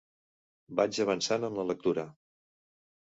[0.79, 2.07] Vaig avançant en la lectura.